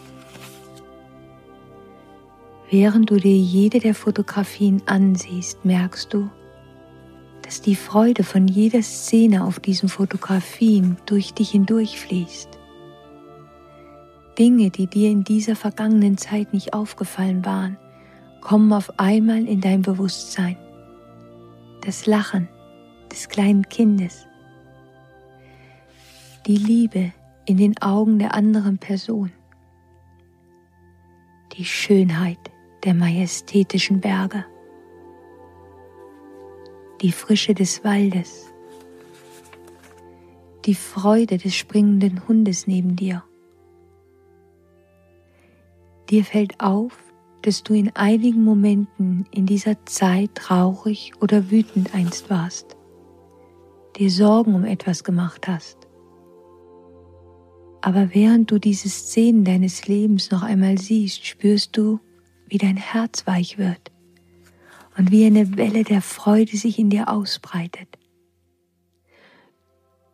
Während 2.71 3.11
du 3.11 3.17
dir 3.17 3.37
jede 3.37 3.81
der 3.81 3.95
Fotografien 3.95 4.81
ansiehst, 4.87 5.63
merkst 5.63 6.15
du, 6.15 6.31
dass 7.43 7.61
die 7.61 7.77
Freude 7.77 8.25
von 8.25 8.49
jeder 8.49 8.81
Szene 8.81 9.45
auf 9.45 9.61
diesen 9.61 9.91
Fotografien 9.91 10.97
durch 11.05 11.35
dich 11.35 11.51
hindurchfließt. 11.51 12.49
Dinge, 14.39 14.71
die 14.71 14.87
dir 14.87 15.11
in 15.11 15.23
dieser 15.23 15.55
vergangenen 15.55 16.17
Zeit 16.17 16.55
nicht 16.55 16.73
aufgefallen 16.73 17.45
waren, 17.45 17.77
kommen 18.41 18.73
auf 18.73 18.99
einmal 18.99 19.47
in 19.47 19.61
dein 19.61 19.83
Bewusstsein. 19.83 20.57
Das 21.83 22.07
Lachen, 22.07 22.49
des 23.13 23.29
kleinen 23.29 23.69
Kindes. 23.69 24.27
Die 26.47 26.57
Liebe 26.57 27.13
in 27.47 27.57
den 27.57 27.81
Augen 27.81 28.19
der 28.19 28.35
anderen 28.35 28.79
Person. 28.79 29.33
Die 31.57 31.65
Schönheit 31.65 32.39
der 32.85 32.95
majestätischen 32.95 34.01
Berge. 34.01 34.45
Die 37.01 37.13
Frische 37.13 37.55
des 37.55 37.83
Waldes. 37.85 38.53
Die 40.67 40.75
Freude 40.75 41.39
des 41.39 41.55
springenden 41.55 42.27
Hundes 42.29 42.67
neben 42.67 42.97
dir. 42.97 43.25
Dir 46.11 46.25
fällt 46.25 46.61
auf, 46.61 46.97
dass 47.43 47.63
du 47.63 47.75
in 47.75 47.95
einigen 47.95 48.45
Momenten 48.45 49.27
in 49.31 49.47
dieser 49.47 49.85
Zeit 49.87 50.35
traurig 50.35 51.13
oder 51.21 51.51
wütend 51.51 51.95
einst 51.95 52.31
warst 52.31 52.76
dir 53.97 54.11
Sorgen 54.11 54.55
um 54.55 54.65
etwas 54.65 55.05
gemacht 55.05 55.49
hast. 55.49 55.79
Aber 57.81 58.15
während 58.15 58.51
du 58.51 58.59
diese 58.59 58.89
Szenen 58.89 59.45
deines 59.45 59.87
Lebens 59.87 60.31
noch 60.31 60.43
einmal 60.43 60.79
siehst, 60.79 61.25
spürst 61.25 61.77
du, 61.77 62.01
wie 62.49 62.59
dein 62.59 62.77
Herz 62.77 63.27
weich 63.27 63.59
wird 63.59 63.93
und 64.97 65.11
wie 65.11 65.25
eine 65.25 65.57
Welle 65.57 65.85
der 65.85 66.03
Freude 66.03 66.57
sich 66.57 66.79
in 66.79 66.91
dir 66.91 67.09
ausbreitet. 67.09 67.89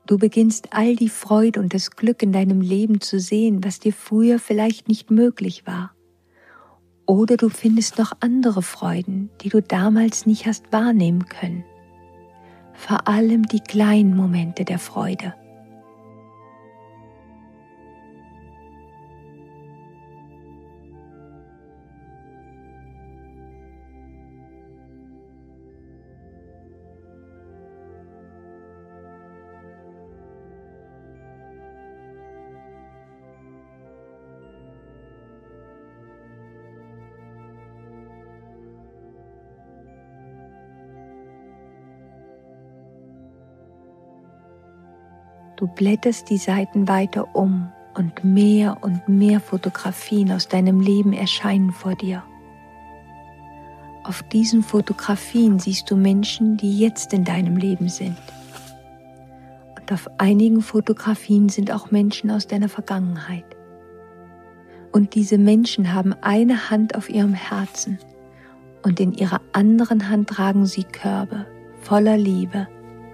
Du 0.07 0.19
beginnst 0.19 0.69
all 0.73 0.97
die 0.97 1.09
Freude 1.09 1.61
und 1.61 1.73
das 1.73 1.93
Glück 1.93 2.23
in 2.23 2.33
deinem 2.33 2.61
Leben 2.61 3.01
zu 3.01 3.21
sehen, 3.21 3.65
was 3.65 3.79
dir 3.79 3.93
früher 3.93 4.39
vielleicht 4.39 4.89
nicht 4.89 5.11
möglich 5.11 5.67
war. 5.67 5.95
Oder 7.07 7.37
du 7.37 7.49
findest 7.49 7.99
noch 7.99 8.13
andere 8.21 8.63
Freuden, 8.63 9.31
die 9.43 9.49
du 9.49 9.63
damals 9.63 10.27
nicht 10.27 10.47
hast 10.47 10.73
wahrnehmen 10.73 11.27
können 11.27 11.65
vor 12.75 13.09
allem 13.09 13.47
die 13.47 13.61
kleinen 13.61 14.17
Momente 14.17 14.65
der 14.65 14.79
Freude. 14.79 15.35
Du 45.57 45.67
blätterst 45.67 46.31
die 46.31 46.39
Seiten 46.39 46.89
weiter 46.89 47.35
um 47.35 47.71
und 47.95 48.25
mehr 48.25 48.79
und 48.81 49.09
mehr 49.09 49.41
Fotografien 49.41 50.33
aus 50.33 50.49
deinem 50.49 50.81
Leben 50.81 51.13
erscheinen 51.13 51.73
vor 51.73 51.95
dir. 51.95 52.23
Auf 54.05 54.23
diesen 54.25 54.63
Fotografien 54.63 55.59
siehst 55.59 55.91
du 55.91 55.97
Menschen, 55.97 56.57
die 56.57 56.79
jetzt 56.79 57.13
in 57.13 57.25
deinem 57.25 57.57
Leben 57.57 57.89
sind. 57.89 58.17
Und 59.79 59.93
auf 59.93 60.09
einigen 60.19 60.63
Fotografien 60.63 61.49
sind 61.49 61.71
auch 61.71 61.91
Menschen 61.91 62.31
aus 62.31 62.47
deiner 62.47 62.69
Vergangenheit. 62.69 63.45
Und 64.91 65.15
diese 65.15 65.39
Menschen 65.39 65.95
haben 65.95 66.15
eine 66.21 66.71
Hand 66.71 66.97
auf 66.97 67.09
ihrem 67.09 67.35
Herzen 67.35 67.99
und 68.83 68.99
in 69.01 69.13
ihrer 69.13 69.41
anderen 69.53 70.09
Hand 70.09 70.31
tragen 70.31 70.67
sie 70.67 70.85
Körbe 70.85 71.47
voller 71.81 72.17
Liebe 72.17 72.69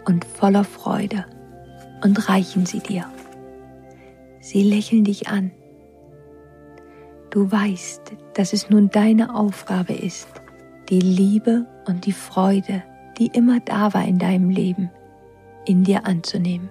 und 0.07 0.24
voller 0.24 0.64
Freude 0.64 1.27
und 2.03 2.29
reichen 2.29 2.67
sie 2.67 2.81
dir. 2.81 3.07
Sie 4.41 4.63
lächeln 4.63 5.05
dich 5.05 5.29
an. 5.29 5.51
Du 7.31 7.51
weißt, 7.51 8.13
dass 8.35 8.53
es 8.53 8.71
nun 8.71 8.89
deine 8.91 9.35
Aufgabe 9.35 9.93
ist, 9.93 10.29
die 10.89 11.01
Liebe 11.01 11.67
und 11.87 12.07
die 12.07 12.13
Freude, 12.13 12.83
die 13.19 13.27
immer 13.27 13.61
da 13.61 13.93
war 13.93 14.07
in 14.07 14.19
deinem 14.19 14.49
Leben, 14.49 14.91
in 15.67 15.85
dir 15.85 16.07
anzunehmen. 16.07 16.71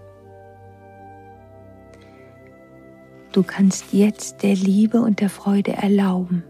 Du 3.32 3.44
kannst 3.44 3.94
jetzt 3.94 4.42
der 4.42 4.56
Liebe 4.56 5.00
und 5.02 5.20
der 5.20 5.30
Freude 5.30 5.74
erlauben, 5.74 6.44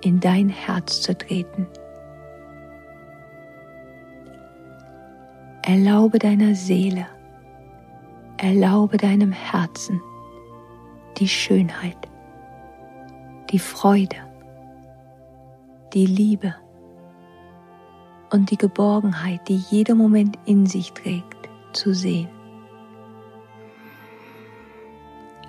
in 0.00 0.18
dein 0.18 0.48
Herz 0.48 1.02
zu 1.02 1.16
treten. 1.16 1.68
Erlaube 5.62 6.18
deiner 6.18 6.56
Seele, 6.56 7.06
Erlaube 8.42 8.96
deinem 8.96 9.32
Herzen 9.32 10.00
die 11.18 11.28
Schönheit, 11.28 12.08
die 13.50 13.58
Freude, 13.58 14.16
die 15.92 16.06
Liebe 16.06 16.54
und 18.32 18.50
die 18.50 18.56
Geborgenheit, 18.56 19.46
die 19.46 19.58
jeder 19.70 19.94
Moment 19.94 20.38
in 20.46 20.64
sich 20.64 20.90
trägt, 20.92 21.50
zu 21.74 21.92
sehen. 21.92 22.30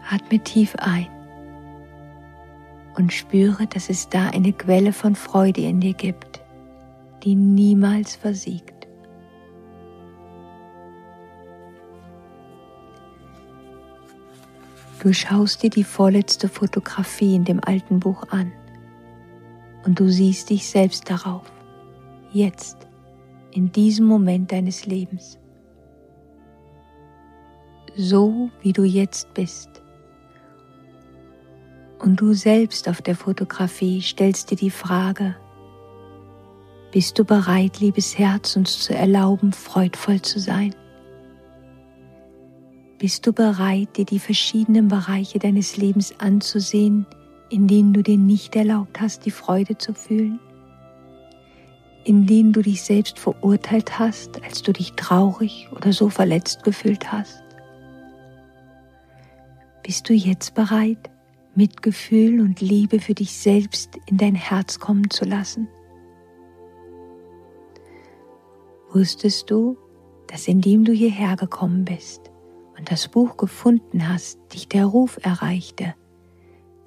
Atme 0.10 0.40
tief 0.40 0.76
ein 0.76 1.08
und 2.98 3.14
spüre, 3.14 3.68
dass 3.68 3.90
es 3.90 4.10
da 4.10 4.32
eine 4.32 4.52
Quelle 4.52 4.92
von 4.92 5.16
Freude 5.16 5.62
in 5.62 5.80
dir 5.80 5.94
gibt, 5.94 6.42
die 7.24 7.36
niemals 7.36 8.18
versiegt. 8.18 8.71
Du 15.02 15.16
schaust 15.16 15.64
dir 15.64 15.72
die 15.72 15.84
vorletzte 15.84 16.48
Fotografie 16.48 17.34
in 17.34 17.44
dem 17.44 17.60
alten 17.64 18.00
Buch 18.00 18.22
an 18.30 18.52
und 19.84 20.00
du 20.00 20.08
siehst 20.08 20.52
dich 20.52 20.70
selbst 20.70 21.10
darauf, 21.10 21.52
jetzt, 22.32 22.88
in 23.50 23.72
diesem 23.72 24.06
Moment 24.06 24.52
deines 24.52 24.86
Lebens. 24.86 25.40
So 27.96 28.52
wie 28.62 28.74
du 28.74 28.84
jetzt 28.84 29.34
bist. 29.34 29.82
Und 31.98 32.22
du 32.22 32.34
selbst 32.34 32.88
auf 32.88 33.02
der 33.02 33.16
Fotografie 33.16 34.04
stellst 34.04 34.52
dir 34.52 34.58
die 34.58 34.70
Frage, 34.70 35.36
Bist 36.92 37.18
du 37.18 37.26
bereit, 37.26 37.80
liebes 37.80 38.20
Herz, 38.20 38.56
uns 38.56 38.78
zu 38.78 38.94
erlauben, 38.94 39.52
freudvoll 39.52 40.22
zu 40.22 40.40
sein? 40.40 40.76
Bist 43.02 43.26
du 43.26 43.34
bereit, 43.34 43.98
dir 43.98 44.06
die 44.06 44.20
verschiedenen 44.20 44.88
Bereiche 44.88 45.40
deines 45.40 45.76
Lebens 45.76 46.14
anzusehen, 46.20 47.08
in 47.50 47.68
denen 47.68 47.94
du 47.94 48.04
dir 48.04 48.20
nicht 48.20 48.56
erlaubt 48.56 49.02
hast, 49.02 49.26
die 49.26 49.32
Freude 49.32 49.76
zu 49.80 49.96
fühlen? 49.96 50.40
In 52.04 52.28
denen 52.28 52.54
du 52.54 52.62
dich 52.62 52.84
selbst 52.84 53.18
verurteilt 53.18 53.98
hast, 53.98 54.44
als 54.44 54.62
du 54.62 54.72
dich 54.72 54.94
traurig 54.94 55.68
oder 55.76 55.94
so 55.94 56.10
verletzt 56.10 56.62
gefühlt 56.62 57.12
hast? 57.12 57.42
Bist 59.82 60.08
du 60.08 60.14
jetzt 60.14 60.54
bereit, 60.54 61.10
Mitgefühl 61.56 62.40
und 62.40 62.62
Liebe 62.62 63.00
für 63.00 63.16
dich 63.16 63.34
selbst 63.34 63.98
in 64.06 64.18
dein 64.18 64.36
Herz 64.36 64.78
kommen 64.78 65.10
zu 65.10 65.26
lassen? 65.26 65.68
Wusstest 68.94 69.50
du, 69.50 69.76
dass 70.28 70.48
indem 70.48 70.86
du 70.86 70.92
hierher 70.92 71.36
gekommen 71.36 71.84
bist 71.84 72.31
und 72.82 72.92
das 72.92 73.08
Buch 73.08 73.38
gefunden 73.38 74.10
hast, 74.10 74.40
dich 74.54 74.68
der 74.68 74.86
Ruf 74.86 75.20
erreichte, 75.22 75.94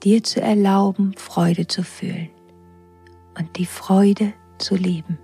dir 0.02 0.22
zu 0.22 0.42
erlauben, 0.42 1.14
Freude 1.16 1.66
zu 1.66 1.82
fühlen 1.82 2.28
und 3.38 3.56
die 3.56 3.66
Freude 3.66 4.34
zu 4.58 4.74
leben? 4.74 5.18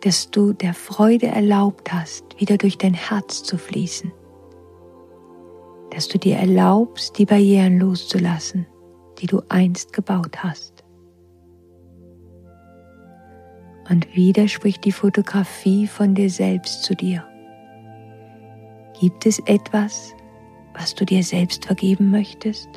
Dass 0.00 0.30
du 0.30 0.54
der 0.54 0.72
Freude 0.72 1.26
erlaubt 1.26 1.92
hast, 1.92 2.40
wieder 2.40 2.56
durch 2.56 2.78
dein 2.78 2.94
Herz 2.94 3.42
zu 3.42 3.58
fließen 3.58 4.12
dass 5.90 6.08
du 6.08 6.18
dir 6.18 6.36
erlaubst, 6.36 7.18
die 7.18 7.26
Barrieren 7.26 7.78
loszulassen, 7.78 8.66
die 9.18 9.26
du 9.26 9.42
einst 9.48 9.92
gebaut 9.92 10.42
hast. 10.42 10.84
Und 13.88 14.14
wieder 14.14 14.46
spricht 14.46 14.84
die 14.84 14.92
Fotografie 14.92 15.88
von 15.88 16.14
dir 16.14 16.30
selbst 16.30 16.84
zu 16.84 16.94
dir. 16.94 17.29
Gibt 19.00 19.24
es 19.24 19.38
etwas, 19.46 20.14
was 20.74 20.94
du 20.94 21.06
dir 21.06 21.22
selbst 21.22 21.64
vergeben 21.64 22.10
möchtest? 22.10 22.68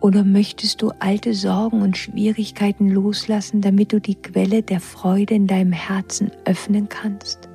Oder 0.00 0.24
möchtest 0.24 0.82
du 0.82 0.90
alte 0.98 1.32
Sorgen 1.32 1.80
und 1.80 1.96
Schwierigkeiten 1.96 2.88
loslassen, 2.88 3.60
damit 3.60 3.92
du 3.92 4.00
die 4.00 4.16
Quelle 4.16 4.64
der 4.64 4.80
Freude 4.80 5.34
in 5.34 5.46
deinem 5.46 5.70
Herzen 5.70 6.32
öffnen 6.44 6.88
kannst? 6.88 7.48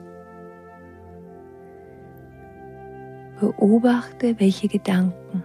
Beobachte, 3.41 4.39
welche 4.39 4.69
Gedanken, 4.69 5.43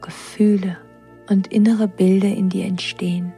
Gefühle 0.00 0.76
und 1.28 1.48
innere 1.48 1.88
Bilder 1.88 2.28
in 2.28 2.48
dir 2.48 2.64
entstehen. 2.64 3.32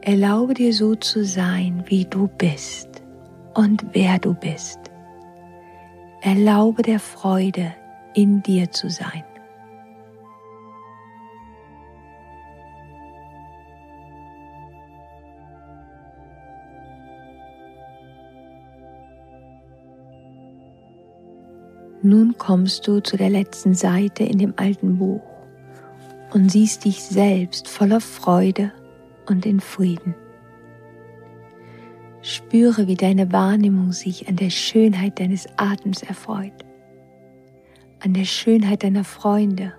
Erlaube 0.00 0.54
dir 0.54 0.72
so 0.72 0.96
zu 0.96 1.24
sein, 1.24 1.84
wie 1.86 2.06
du 2.06 2.26
bist 2.26 2.88
und 3.54 3.86
wer 3.92 4.18
du 4.18 4.34
bist. 4.34 4.87
Erlaube 6.20 6.82
der 6.82 6.98
Freude, 6.98 7.74
in 8.14 8.42
dir 8.42 8.72
zu 8.72 8.90
sein. 8.90 9.22
Nun 22.02 22.36
kommst 22.36 22.88
du 22.88 23.00
zu 23.00 23.16
der 23.16 23.30
letzten 23.30 23.74
Seite 23.74 24.24
in 24.24 24.38
dem 24.38 24.54
alten 24.56 24.98
Buch 24.98 25.22
und 26.32 26.50
siehst 26.50 26.84
dich 26.84 27.02
selbst 27.02 27.68
voller 27.68 28.00
Freude 28.00 28.72
und 29.26 29.46
in 29.46 29.60
Frieden. 29.60 30.14
Spüre, 32.28 32.86
wie 32.86 32.94
deine 32.94 33.32
Wahrnehmung 33.32 33.92
sich 33.92 34.28
an 34.28 34.36
der 34.36 34.50
Schönheit 34.50 35.18
deines 35.18 35.48
Atems 35.56 36.02
erfreut, 36.02 36.52
an 38.00 38.12
der 38.12 38.26
Schönheit 38.26 38.82
deiner 38.82 39.04
Freunde, 39.04 39.72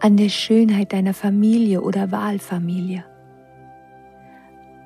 an 0.00 0.16
der 0.16 0.30
Schönheit 0.30 0.94
deiner 0.94 1.12
Familie 1.12 1.82
oder 1.82 2.10
Wahlfamilie, 2.10 3.04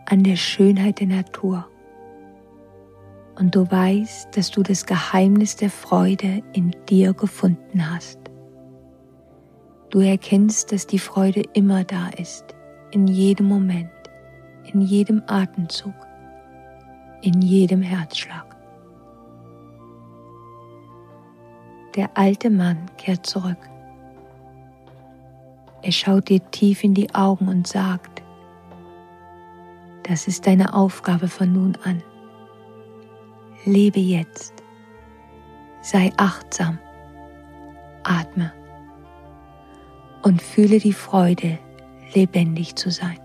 an 0.07 0.25
der 0.25 0.35
Schönheit 0.35 0.99
der 0.99 1.07
Natur. 1.07 1.69
Und 3.39 3.55
du 3.55 3.71
weißt, 3.71 4.37
dass 4.37 4.51
du 4.51 4.65
das 4.65 4.87
Geheimnis 4.87 5.55
der 5.55 5.71
Freude 5.71 6.43
in 6.53 6.75
dir 6.89 7.13
gefunden 7.13 7.93
hast. 7.93 8.19
Du 9.91 10.01
erkennst, 10.01 10.73
dass 10.73 10.89
die 10.89 10.99
Freude 10.99 11.45
immer 11.53 11.85
da 11.85 12.09
ist, 12.09 12.57
in 12.91 13.07
jedem 13.07 13.47
Moment, 13.47 14.02
in 14.65 14.81
jedem 14.81 15.23
Atemzug, 15.27 15.95
in 17.23 17.41
jedem 17.43 17.83
Herzschlag. 17.83 18.57
Der 21.95 22.11
alte 22.15 22.51
Mann 22.51 22.91
kehrt 22.97 23.27
zurück. 23.27 23.59
Er 25.83 25.93
schaut 25.93 26.29
dir 26.29 26.41
tief 26.51 26.85
in 26.85 26.95
die 26.95 27.15
Augen 27.15 27.49
und 27.49 27.67
sagt, 27.67 28.23
das 30.05 30.27
ist 30.27 30.47
deine 30.47 30.75
Aufgabe 30.75 31.29
von 31.29 31.53
nun 31.53 31.77
an 31.85 32.03
lebe 33.65 34.01
jetzt. 34.01 34.55
Sei 35.81 36.13
achtsam, 36.17 36.79
atme 38.05 38.53
und 40.23 40.41
fühle 40.41 40.79
die 40.79 40.93
Freude, 40.93 41.59
lebendig 42.15 42.77
zu 42.77 42.91
sein. 42.91 43.19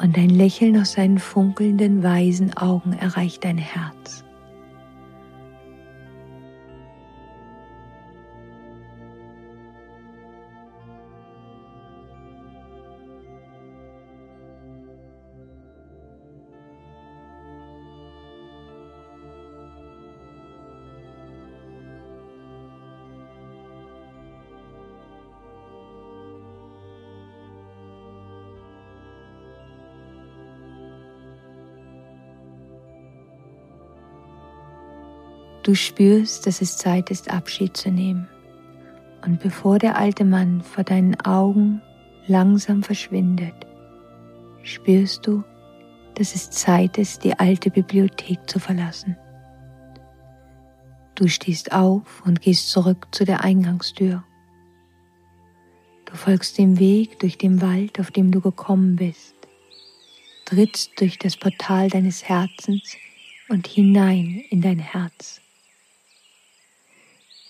Und 0.00 0.16
ein 0.16 0.30
Lächeln 0.30 0.80
aus 0.80 0.92
seinen 0.92 1.18
funkelnden, 1.18 2.02
weisen 2.02 2.56
Augen 2.56 2.94
erreicht 2.94 3.44
dein 3.44 3.58
Herz. 3.58 4.24
Du 35.62 35.74
spürst, 35.74 36.46
dass 36.46 36.62
es 36.62 36.78
Zeit 36.78 37.10
ist, 37.10 37.30
Abschied 37.30 37.76
zu 37.76 37.90
nehmen. 37.90 38.28
Und 39.22 39.40
bevor 39.40 39.78
der 39.78 39.96
alte 39.96 40.24
Mann 40.24 40.62
vor 40.62 40.84
deinen 40.84 41.20
Augen 41.20 41.82
langsam 42.26 42.82
verschwindet, 42.82 43.54
spürst 44.62 45.26
du, 45.26 45.44
dass 46.14 46.34
es 46.34 46.50
Zeit 46.50 46.96
ist, 46.96 47.24
die 47.24 47.38
alte 47.38 47.70
Bibliothek 47.70 48.38
zu 48.48 48.58
verlassen. 48.58 49.16
Du 51.14 51.28
stehst 51.28 51.72
auf 51.72 52.22
und 52.24 52.40
gehst 52.40 52.70
zurück 52.70 53.08
zu 53.12 53.26
der 53.26 53.44
Eingangstür. 53.44 54.24
Du 56.06 56.16
folgst 56.16 56.56
dem 56.56 56.78
Weg 56.78 57.18
durch 57.20 57.36
den 57.36 57.60
Wald, 57.60 58.00
auf 58.00 58.10
dem 58.10 58.30
du 58.30 58.40
gekommen 58.40 58.96
bist, 58.96 59.34
trittst 60.46 60.98
durch 60.98 61.18
das 61.18 61.36
Portal 61.36 61.90
deines 61.90 62.24
Herzens 62.24 62.96
und 63.50 63.66
hinein 63.66 64.42
in 64.48 64.62
dein 64.62 64.78
Herz. 64.78 65.42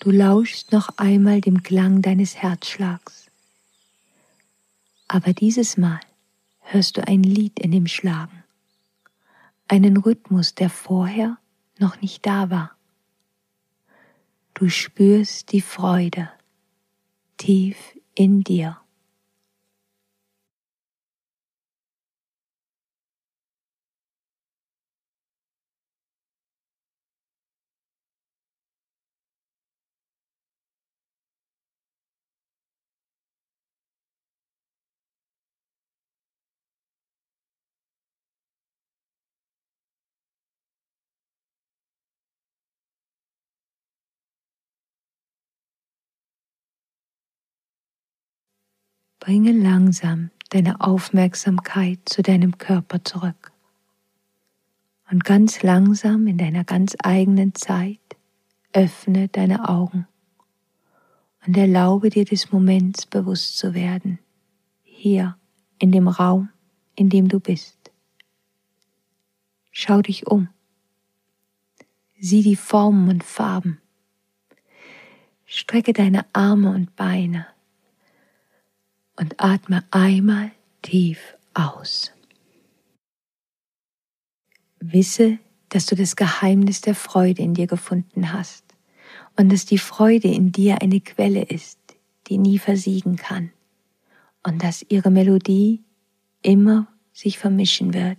Du 0.01 0.09
lauschst 0.09 0.71
noch 0.71 0.97
einmal 0.97 1.41
dem 1.41 1.61
Klang 1.61 2.01
deines 2.01 2.35
Herzschlags. 2.35 3.29
Aber 5.07 5.31
dieses 5.31 5.77
Mal 5.77 5.99
hörst 6.61 6.97
du 6.97 7.07
ein 7.07 7.21
Lied 7.21 7.59
in 7.59 7.69
dem 7.69 7.85
Schlagen, 7.85 8.43
einen 9.67 9.97
Rhythmus, 9.97 10.55
der 10.55 10.71
vorher 10.71 11.37
noch 11.77 12.01
nicht 12.01 12.25
da 12.25 12.49
war. 12.49 12.71
Du 14.55 14.69
spürst 14.69 15.51
die 15.51 15.61
Freude 15.61 16.31
tief 17.37 17.77
in 18.15 18.41
dir. 18.41 18.80
Bringe 49.21 49.51
langsam 49.51 50.31
deine 50.49 50.81
Aufmerksamkeit 50.81 51.99
zu 52.05 52.23
deinem 52.23 52.57
Körper 52.57 53.03
zurück. 53.03 53.51
Und 55.11 55.23
ganz 55.25 55.61
langsam 55.61 56.25
in 56.25 56.39
deiner 56.39 56.63
ganz 56.63 56.95
eigenen 57.03 57.53
Zeit 57.53 57.99
öffne 58.73 59.27
deine 59.27 59.69
Augen 59.69 60.07
und 61.45 61.55
erlaube 61.55 62.09
dir 62.09 62.25
des 62.25 62.51
Moments 62.51 63.05
bewusst 63.05 63.59
zu 63.59 63.75
werden, 63.75 64.17
hier 64.81 65.37
in 65.77 65.91
dem 65.91 66.07
Raum, 66.07 66.49
in 66.95 67.09
dem 67.09 67.27
du 67.27 67.39
bist. 67.39 67.91
Schau 69.71 70.01
dich 70.01 70.25
um. 70.25 70.49
Sieh 72.19 72.41
die 72.41 72.55
Formen 72.55 73.07
und 73.07 73.23
Farben. 73.23 73.79
Strecke 75.45 75.93
deine 75.93 76.25
Arme 76.33 76.71
und 76.71 76.95
Beine 76.95 77.45
und 79.21 79.35
atme 79.39 79.83
einmal 79.91 80.51
tief 80.81 81.37
aus. 81.53 82.11
Wisse, 84.79 85.37
dass 85.69 85.85
du 85.85 85.95
das 85.95 86.15
Geheimnis 86.15 86.81
der 86.81 86.95
Freude 86.95 87.43
in 87.43 87.53
dir 87.53 87.67
gefunden 87.67 88.33
hast 88.33 88.65
und 89.37 89.53
dass 89.53 89.65
die 89.65 89.77
Freude 89.77 90.27
in 90.27 90.51
dir 90.51 90.81
eine 90.81 90.99
Quelle 91.01 91.43
ist, 91.43 91.77
die 92.27 92.39
nie 92.39 92.57
versiegen 92.57 93.15
kann 93.15 93.51
und 94.41 94.63
dass 94.63 94.83
ihre 94.89 95.11
Melodie 95.11 95.83
immer 96.41 96.87
sich 97.13 97.37
vermischen 97.37 97.93
wird 97.93 98.17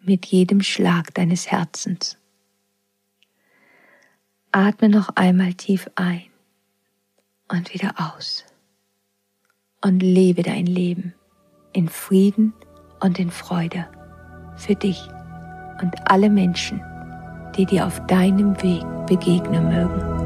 mit 0.00 0.24
jedem 0.24 0.62
Schlag 0.62 1.12
deines 1.12 1.50
Herzens. 1.50 2.16
Atme 4.50 4.88
noch 4.88 5.10
einmal 5.10 5.52
tief 5.52 5.90
ein 5.94 6.24
und 7.48 7.74
wieder 7.74 7.94
aus 7.98 8.46
und 9.82 10.00
lebe 10.00 10.42
dein 10.42 10.66
Leben 10.66 11.14
in 11.72 11.88
Frieden 11.88 12.52
und 13.00 13.18
in 13.18 13.30
Freude 13.30 13.86
für 14.56 14.74
dich 14.74 15.00
und 15.82 15.94
alle 16.10 16.30
Menschen, 16.30 16.80
die 17.56 17.66
dir 17.66 17.86
auf 17.86 18.04
deinem 18.06 18.60
Weg 18.62 18.84
begegnen 19.06 19.68
mögen. 19.68 20.25